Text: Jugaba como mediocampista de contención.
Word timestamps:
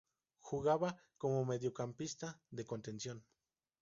Jugaba 0.39 0.89
como 1.19 1.45
mediocampista 1.45 2.29
de 2.49 2.65
contención. 2.65 3.23